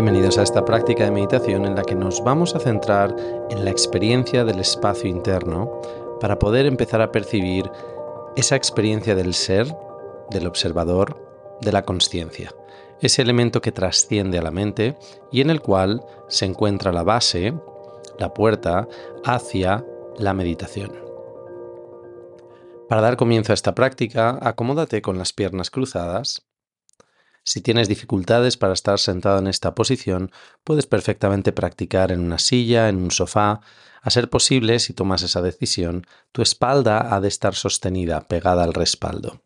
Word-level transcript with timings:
Bienvenidos 0.00 0.38
a 0.38 0.44
esta 0.44 0.64
práctica 0.64 1.02
de 1.02 1.10
meditación 1.10 1.66
en 1.66 1.74
la 1.74 1.82
que 1.82 1.96
nos 1.96 2.22
vamos 2.22 2.54
a 2.54 2.60
centrar 2.60 3.16
en 3.50 3.64
la 3.64 3.72
experiencia 3.72 4.44
del 4.44 4.60
espacio 4.60 5.10
interno 5.10 5.80
para 6.20 6.38
poder 6.38 6.66
empezar 6.66 7.00
a 7.00 7.10
percibir 7.10 7.68
esa 8.36 8.54
experiencia 8.54 9.16
del 9.16 9.34
ser, 9.34 9.66
del 10.30 10.46
observador, 10.46 11.58
de 11.60 11.72
la 11.72 11.82
conciencia, 11.82 12.54
ese 13.00 13.22
elemento 13.22 13.60
que 13.60 13.72
trasciende 13.72 14.38
a 14.38 14.42
la 14.42 14.52
mente 14.52 14.96
y 15.32 15.40
en 15.40 15.50
el 15.50 15.60
cual 15.60 16.06
se 16.28 16.44
encuentra 16.44 16.92
la 16.92 17.02
base, 17.02 17.52
la 18.20 18.32
puerta 18.32 18.86
hacia 19.24 19.84
la 20.16 20.32
meditación. 20.32 20.92
Para 22.88 23.00
dar 23.00 23.16
comienzo 23.16 23.52
a 23.52 23.54
esta 23.54 23.74
práctica, 23.74 24.38
acomódate 24.42 25.02
con 25.02 25.18
las 25.18 25.32
piernas 25.32 25.70
cruzadas 25.70 26.47
si 27.48 27.62
tienes 27.62 27.88
dificultades 27.88 28.58
para 28.58 28.74
estar 28.74 28.98
sentado 28.98 29.38
en 29.38 29.46
esta 29.46 29.74
posición, 29.74 30.30
puedes 30.64 30.84
perfectamente 30.84 31.50
practicar 31.50 32.12
en 32.12 32.20
una 32.20 32.38
silla, 32.38 32.90
en 32.90 32.98
un 32.98 33.10
sofá. 33.10 33.62
A 34.02 34.10
ser 34.10 34.28
posible, 34.28 34.78
si 34.80 34.92
tomas 34.92 35.22
esa 35.22 35.40
decisión, 35.40 36.06
tu 36.30 36.42
espalda 36.42 37.14
ha 37.14 37.22
de 37.22 37.28
estar 37.28 37.54
sostenida, 37.54 38.20
pegada 38.28 38.64
al 38.64 38.74
respaldo. 38.74 39.40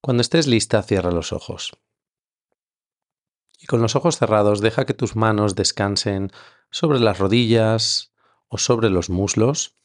Cuando 0.00 0.22
estés 0.22 0.46
lista, 0.46 0.82
cierra 0.82 1.10
los 1.10 1.34
ojos. 1.34 1.72
Y 3.60 3.66
con 3.66 3.82
los 3.82 3.96
ojos 3.96 4.16
cerrados, 4.16 4.62
deja 4.62 4.86
que 4.86 4.94
tus 4.94 5.14
manos 5.14 5.54
descansen 5.54 6.32
sobre 6.70 7.00
las 7.00 7.18
rodillas 7.18 8.14
o 8.48 8.56
sobre 8.56 8.88
los 8.88 9.10
muslos. 9.10 9.76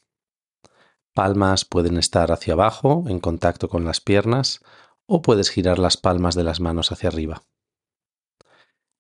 Palmas 1.13 1.65
pueden 1.65 1.97
estar 1.97 2.31
hacia 2.31 2.53
abajo, 2.53 3.03
en 3.09 3.19
contacto 3.19 3.67
con 3.67 3.83
las 3.83 3.99
piernas, 3.99 4.61
o 5.11 5.23
puedes 5.23 5.49
girar 5.49 5.79
las 5.79 5.97
palmas 5.97 6.35
de 6.35 6.43
las 6.43 6.59
manos 6.59 6.91
hacia 6.91 7.09
arriba. 7.09 7.43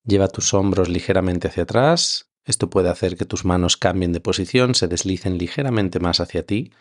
Lleva 0.03 0.27
tus 0.27 0.55
hombros 0.55 0.89
ligeramente 0.89 1.47
hacia 1.47 1.63
atrás. 1.63 2.31
Esto 2.43 2.69
puede 2.71 2.89
hacer 2.89 3.15
que 3.15 3.25
tus 3.25 3.45
manos 3.45 3.77
cambien 3.77 4.11
de 4.11 4.19
posición, 4.19 4.73
se 4.73 4.87
deslicen 4.87 5.37
ligeramente 5.37 5.99
más 5.99 6.19
hacia 6.19 6.43
ti. 6.43 6.73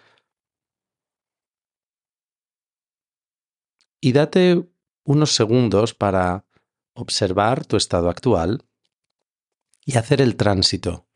Y 4.00 4.12
date 4.12 4.66
unos 5.04 5.34
segundos 5.34 5.92
para 5.92 6.46
observar 6.94 7.66
tu 7.66 7.76
estado 7.76 8.08
actual 8.08 8.64
y 9.84 9.98
hacer 9.98 10.22
el 10.22 10.36
tránsito, 10.36 11.06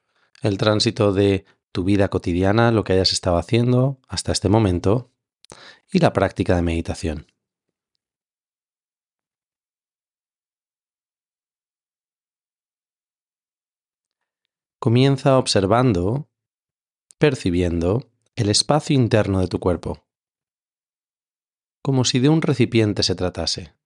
el 0.42 0.58
tránsito 0.58 1.14
de 1.14 1.46
tu 1.72 1.84
vida 1.84 2.08
cotidiana, 2.08 2.72
lo 2.72 2.84
que 2.84 2.92
hayas 2.92 3.12
estado 3.12 3.38
haciendo 3.38 4.00
hasta 4.06 4.33
este 4.33 4.50
momento, 4.50 5.10
y 5.90 6.00
la 6.00 6.12
práctica 6.12 6.55
de 6.56 6.62
meditación. 6.62 7.33
Comienza 14.83 15.38
observando, 15.38 16.28
percibiendo 17.16 18.11
el 18.34 18.48
espacio 18.48 18.97
interno 18.97 19.39
de 19.39 19.47
tu 19.47 19.61
cuerpo, 19.61 20.08
como 21.84 22.05
si 22.05 22.19
de 22.19 22.28
un 22.28 22.42
recipiente 22.42 23.05
se 23.05 23.14
tratase. 23.14 23.77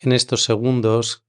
En 0.00 0.12
estos 0.12 0.44
segundos 0.44 1.24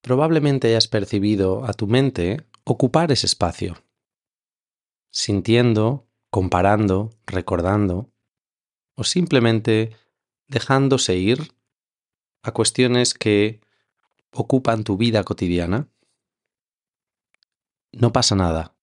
probablemente 0.00 0.68
hayas 0.68 0.88
percibido 0.88 1.64
a 1.64 1.72
tu 1.72 1.86
mente 1.86 2.44
ocupar 2.64 3.12
ese 3.12 3.26
espacio, 3.26 3.82
sintiendo, 5.10 6.08
comparando, 6.30 7.10
recordando, 7.24 8.10
o 8.94 9.04
simplemente 9.04 9.96
dejándose 10.48 11.16
ir 11.16 11.54
a 12.42 12.50
cuestiones 12.52 13.14
que 13.14 13.60
ocupan 14.32 14.82
tu 14.82 14.96
vida 14.96 15.22
cotidiana. 15.22 15.88
No 17.92 18.12
pasa 18.12 18.34
nada, 18.34 18.74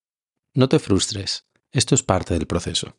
no 0.54 0.70
te 0.70 0.80
frustres, 0.80 1.48
esto 1.72 1.96
es 1.96 2.04
parte 2.04 2.34
del 2.34 2.48
proceso. 2.48 2.96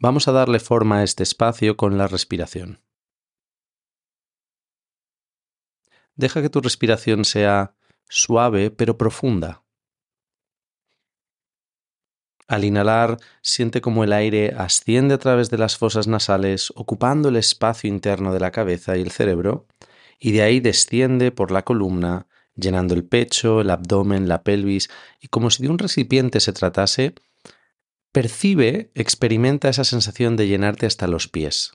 Vamos 0.00 0.28
a 0.28 0.32
darle 0.32 0.60
forma 0.60 0.98
a 0.98 1.02
este 1.02 1.24
espacio 1.24 1.76
con 1.76 1.98
la 1.98 2.06
respiración. 2.06 2.80
Deja 6.14 6.40
que 6.40 6.50
tu 6.50 6.60
respiración 6.60 7.24
sea 7.24 7.74
suave 8.08 8.70
pero 8.70 8.96
profunda. 8.96 9.64
Al 12.46 12.64
inhalar, 12.64 13.18
siente 13.42 13.80
como 13.80 14.04
el 14.04 14.12
aire 14.12 14.54
asciende 14.56 15.14
a 15.14 15.18
través 15.18 15.50
de 15.50 15.58
las 15.58 15.76
fosas 15.76 16.06
nasales, 16.06 16.72
ocupando 16.76 17.28
el 17.28 17.36
espacio 17.36 17.90
interno 17.90 18.32
de 18.32 18.40
la 18.40 18.52
cabeza 18.52 18.96
y 18.96 19.02
el 19.02 19.10
cerebro, 19.10 19.66
y 20.20 20.30
de 20.30 20.42
ahí 20.42 20.60
desciende 20.60 21.32
por 21.32 21.50
la 21.50 21.64
columna, 21.64 22.28
llenando 22.54 22.94
el 22.94 23.04
pecho, 23.04 23.60
el 23.60 23.70
abdomen, 23.70 24.28
la 24.28 24.44
pelvis, 24.44 24.88
y 25.20 25.26
como 25.26 25.50
si 25.50 25.64
de 25.64 25.68
un 25.68 25.78
recipiente 25.78 26.40
se 26.40 26.52
tratase, 26.52 27.16
percibe, 28.12 28.90
experimenta 28.94 29.68
esa 29.68 29.84
sensación 29.84 30.36
de 30.36 30.48
llenarte 30.48 30.86
hasta 30.86 31.06
los 31.06 31.28
pies. 31.28 31.72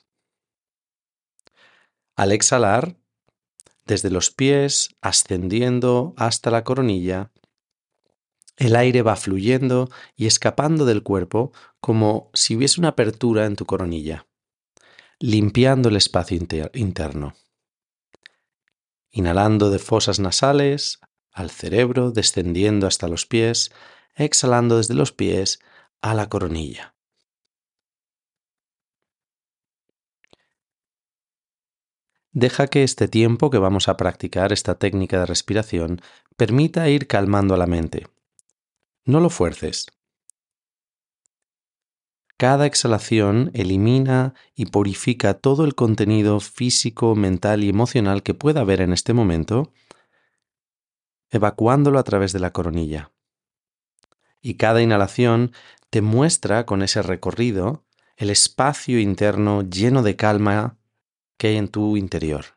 Al 2.16 2.32
exhalar, 2.32 2.96
desde 3.86 4.10
los 4.10 4.30
pies, 4.30 4.94
ascendiendo 5.00 6.14
hasta 6.16 6.50
la 6.50 6.64
coronilla, 6.64 7.32
el 8.56 8.76
aire 8.76 9.02
va 9.02 9.16
fluyendo 9.16 9.90
y 10.16 10.26
escapando 10.26 10.84
del 10.84 11.02
cuerpo 11.02 11.52
como 11.80 12.30
si 12.34 12.56
hubiese 12.56 12.80
una 12.80 12.90
apertura 12.90 13.46
en 13.46 13.56
tu 13.56 13.66
coronilla, 13.66 14.26
limpiando 15.18 15.88
el 15.88 15.96
espacio 15.96 16.38
interno. 16.72 17.34
Inhalando 19.10 19.70
de 19.70 19.78
fosas 19.78 20.20
nasales 20.20 21.00
al 21.32 21.50
cerebro, 21.50 22.12
descendiendo 22.12 22.86
hasta 22.86 23.08
los 23.08 23.26
pies, 23.26 23.72
exhalando 24.14 24.76
desde 24.76 24.94
los 24.94 25.12
pies 25.12 25.58
a 26.04 26.12
la 26.12 26.28
coronilla. 26.28 26.94
Deja 32.32 32.66
que 32.66 32.82
este 32.82 33.08
tiempo 33.08 33.48
que 33.48 33.56
vamos 33.56 33.88
a 33.88 33.96
practicar 33.96 34.52
esta 34.52 34.74
técnica 34.74 35.20
de 35.20 35.24
respiración 35.24 36.02
permita 36.36 36.90
ir 36.90 37.06
calmando 37.06 37.54
a 37.54 37.56
la 37.56 37.66
mente. 37.66 38.06
No 39.06 39.20
lo 39.20 39.30
fuerces. 39.30 39.86
Cada 42.36 42.66
exhalación 42.66 43.50
elimina 43.54 44.34
y 44.54 44.66
purifica 44.66 45.32
todo 45.32 45.64
el 45.64 45.74
contenido 45.74 46.38
físico, 46.40 47.14
mental 47.14 47.64
y 47.64 47.70
emocional 47.70 48.22
que 48.22 48.34
pueda 48.34 48.60
haber 48.60 48.82
en 48.82 48.92
este 48.92 49.14
momento, 49.14 49.72
evacuándolo 51.30 51.98
a 51.98 52.04
través 52.04 52.34
de 52.34 52.40
la 52.40 52.52
coronilla. 52.52 53.13
Y 54.44 54.54
cada 54.56 54.82
inhalación 54.82 55.52
te 55.88 56.02
muestra 56.02 56.66
con 56.66 56.82
ese 56.82 57.00
recorrido 57.00 57.86
el 58.18 58.28
espacio 58.28 59.00
interno 59.00 59.62
lleno 59.62 60.02
de 60.02 60.16
calma 60.16 60.76
que 61.38 61.46
hay 61.48 61.56
en 61.56 61.68
tu 61.68 61.96
interior. 61.96 62.53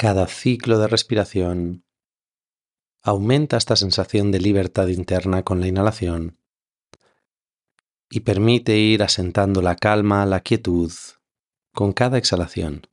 Cada 0.00 0.28
ciclo 0.28 0.78
de 0.78 0.86
respiración 0.86 1.84
aumenta 3.02 3.56
esta 3.56 3.74
sensación 3.74 4.30
de 4.30 4.38
libertad 4.38 4.86
interna 4.86 5.42
con 5.42 5.58
la 5.58 5.66
inhalación 5.66 6.38
y 8.08 8.20
permite 8.20 8.76
ir 8.76 9.02
asentando 9.02 9.60
la 9.60 9.74
calma, 9.74 10.24
la 10.24 10.38
quietud 10.38 10.92
con 11.74 11.92
cada 11.92 12.16
exhalación. 12.16 12.86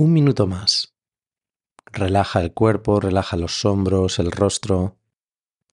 Un 0.00 0.12
minuto 0.12 0.46
más. 0.46 0.94
Relaja 1.86 2.40
el 2.40 2.54
cuerpo, 2.54 3.00
relaja 3.00 3.36
los 3.36 3.64
hombros, 3.64 4.20
el 4.20 4.30
rostro. 4.30 4.96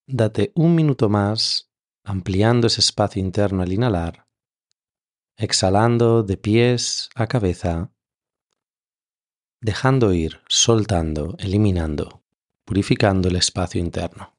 Date 0.08 0.52
un 0.56 0.74
minuto 0.74 1.10
más 1.10 1.72
ampliando 2.04 2.66
ese 2.66 2.82
espacio 2.82 3.22
interno 3.22 3.62
al 3.62 3.72
inhalar, 3.72 4.28
exhalando 5.38 6.24
de 6.24 6.38
pies 6.38 7.12
a 7.14 7.28
cabeza, 7.28 7.92
dejando 9.62 10.12
ir, 10.12 10.42
soltando, 10.48 11.36
eliminando, 11.38 12.24
purificando 12.66 13.28
el 13.28 13.36
espacio 13.36 13.80
interno. 13.80 14.35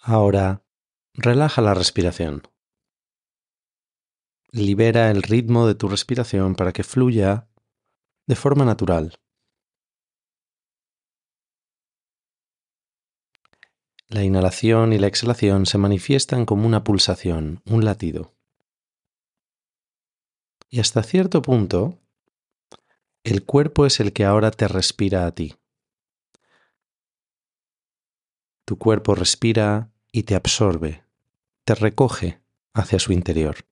Ahora, 0.00 0.64
relaja 1.14 1.60
la 1.60 1.74
respiración. 1.74 2.42
Libera 4.50 5.10
el 5.10 5.22
ritmo 5.22 5.66
de 5.66 5.74
tu 5.74 5.88
respiración 5.88 6.54
para 6.54 6.72
que 6.72 6.84
fluya 6.84 7.48
de 8.26 8.36
forma 8.36 8.64
natural. 8.64 9.18
La 14.06 14.22
inhalación 14.22 14.92
y 14.92 14.98
la 14.98 15.06
exhalación 15.06 15.66
se 15.66 15.76
manifiestan 15.76 16.46
como 16.46 16.66
una 16.66 16.82
pulsación, 16.84 17.60
un 17.66 17.84
latido. 17.84 18.34
Y 20.70 20.80
hasta 20.80 21.02
cierto 21.02 21.42
punto, 21.42 21.98
el 23.24 23.44
cuerpo 23.44 23.84
es 23.84 24.00
el 24.00 24.12
que 24.12 24.24
ahora 24.24 24.50
te 24.50 24.68
respira 24.68 25.26
a 25.26 25.34
ti. 25.34 25.56
Tu 28.68 28.76
cuerpo 28.76 29.14
respira 29.14 29.92
y 30.12 30.24
te 30.24 30.34
absorbe, 30.34 31.02
te 31.64 31.74
recoge 31.74 32.42
hacia 32.74 32.98
su 32.98 33.14
interior. 33.14 33.64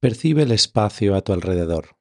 Percibe 0.00 0.44
el 0.44 0.52
espacio 0.52 1.14
a 1.14 1.20
tu 1.20 1.34
alrededor. 1.34 1.98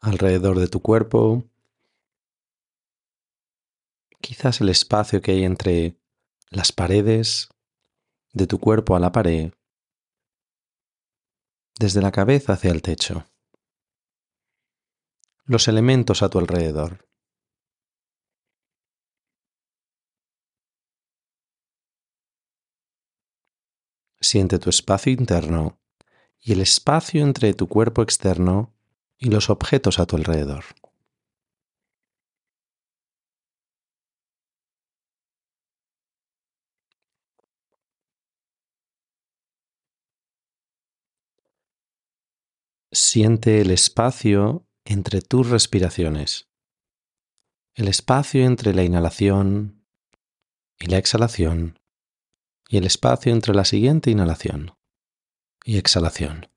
Alrededor 0.00 0.58
de 0.58 0.68
tu 0.68 0.80
cuerpo, 0.80 1.44
quizás 4.22 4.62
el 4.62 4.70
espacio 4.70 5.20
que 5.20 5.32
hay 5.32 5.44
entre 5.44 5.98
las 6.48 6.72
paredes 6.72 7.50
de 8.32 8.46
tu 8.46 8.58
cuerpo 8.58 8.96
a 8.96 9.00
la 9.00 9.12
pared, 9.12 9.52
desde 11.78 12.00
la 12.00 12.10
cabeza 12.10 12.54
hacia 12.54 12.70
el 12.70 12.80
techo, 12.80 13.26
los 15.44 15.68
elementos 15.68 16.22
a 16.22 16.30
tu 16.30 16.38
alrededor. 16.38 17.06
Siente 24.34 24.58
tu 24.58 24.68
espacio 24.68 25.12
interno 25.12 25.78
y 26.40 26.54
el 26.54 26.60
espacio 26.60 27.22
entre 27.22 27.54
tu 27.54 27.68
cuerpo 27.68 28.02
externo 28.02 28.74
y 29.16 29.30
los 29.30 29.48
objetos 29.48 30.00
a 30.00 30.06
tu 30.06 30.16
alrededor. 30.16 30.64
Siente 42.90 43.60
el 43.60 43.70
espacio 43.70 44.66
entre 44.84 45.22
tus 45.22 45.48
respiraciones, 45.48 46.48
el 47.74 47.86
espacio 47.86 48.44
entre 48.44 48.74
la 48.74 48.82
inhalación 48.82 49.84
y 50.80 50.86
la 50.86 50.98
exhalación 50.98 51.78
y 52.68 52.76
el 52.78 52.84
espacio 52.84 53.32
entre 53.32 53.54
la 53.54 53.64
siguiente 53.64 54.10
inhalación 54.10 54.76
y 55.64 55.78
exhalación. 55.78 56.48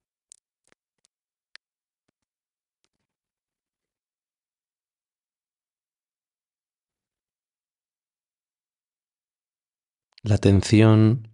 La 10.24 10.36
atención 10.36 11.32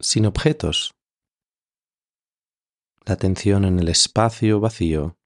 sin 0.00 0.26
objetos 0.26 0.96
la 3.06 3.14
atención 3.14 3.64
en 3.64 3.78
el 3.78 3.88
espacio 3.88 4.58
vacío, 4.58 5.16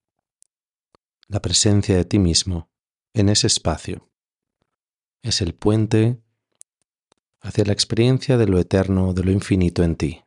la 1.29 1.41
presencia 1.41 1.97
de 1.97 2.05
ti 2.05 2.19
mismo 2.19 2.71
en 3.15 3.31
ese 3.31 3.47
espacio. 3.47 4.11
Es 5.23 5.41
el 5.41 5.55
puente 5.55 6.23
hacia 7.41 7.65
la 7.65 7.73
experiencia 7.73 8.37
de 8.37 8.47
lo 8.47 8.59
eterno, 8.59 9.13
de 9.13 9.25
lo 9.25 9.31
infinito 9.31 9.83
en 9.83 9.97
ti. 9.97 10.23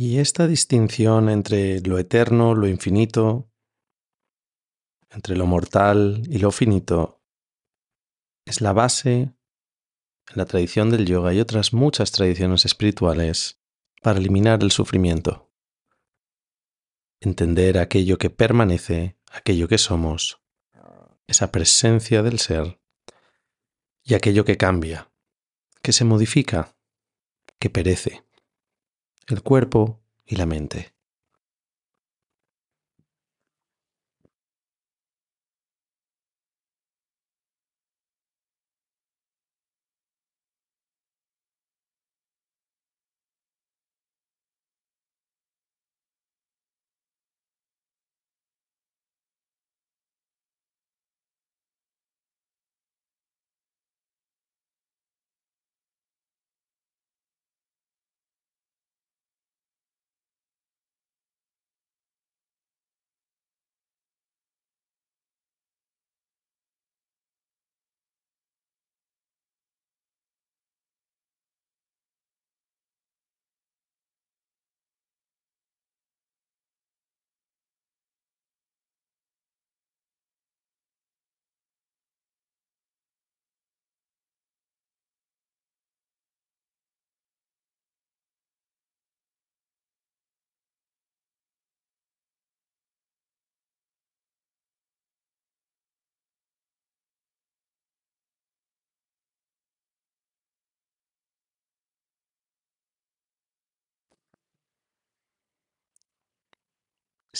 Y 0.00 0.20
esta 0.20 0.46
distinción 0.46 1.28
entre 1.28 1.80
lo 1.80 1.98
eterno, 1.98 2.54
lo 2.54 2.68
infinito, 2.68 3.50
entre 5.10 5.36
lo 5.36 5.44
mortal 5.44 6.22
y 6.30 6.38
lo 6.38 6.52
finito, 6.52 7.20
es 8.44 8.60
la 8.60 8.72
base 8.72 9.12
en 9.12 9.34
la 10.36 10.44
tradición 10.44 10.90
del 10.90 11.04
yoga 11.04 11.34
y 11.34 11.40
otras 11.40 11.72
muchas 11.72 12.12
tradiciones 12.12 12.64
espirituales 12.64 13.60
para 14.00 14.20
eliminar 14.20 14.62
el 14.62 14.70
sufrimiento. 14.70 15.50
Entender 17.18 17.76
aquello 17.76 18.18
que 18.18 18.30
permanece, 18.30 19.18
aquello 19.32 19.66
que 19.66 19.78
somos, 19.78 20.40
esa 21.26 21.50
presencia 21.50 22.22
del 22.22 22.38
ser 22.38 22.80
y 24.04 24.14
aquello 24.14 24.44
que 24.44 24.56
cambia, 24.56 25.10
que 25.82 25.90
se 25.90 26.04
modifica, 26.04 26.76
que 27.58 27.68
perece, 27.68 28.27
el 29.28 29.42
cuerpo 29.42 30.00
y 30.26 30.36
la 30.36 30.46
mente. 30.46 30.97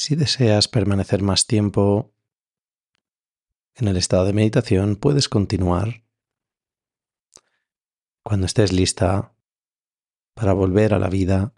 Si 0.09 0.17
deseas 0.17 0.69
permanecer 0.69 1.21
más 1.21 1.47
tiempo 1.47 2.15
en 3.75 3.89
el 3.89 3.99
estado 3.99 4.25
de 4.25 4.33
meditación, 4.33 4.97
puedes 4.97 5.29
continuar. 5.29 6.03
Cuando 8.23 8.47
estés 8.47 8.73
lista 8.73 9.35
para 10.33 10.55
volver 10.55 10.95
a 10.95 10.99
la 10.99 11.11
vida, 11.11 11.53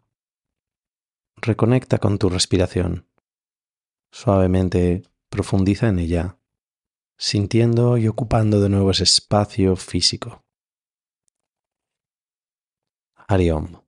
reconecta 1.37 1.99
con 1.99 2.19
tu 2.19 2.29
respiración. 2.29 3.07
Suavemente 4.11 5.05
profundiza 5.29 5.87
en 5.87 6.01
ella, 6.01 6.37
sintiendo 7.17 7.99
y 7.99 8.09
ocupando 8.09 8.61
de 8.61 8.69
nuevo 8.69 8.91
ese 8.91 9.05
espacio 9.05 9.77
físico. 9.77 10.45
Hariom. 13.15 13.81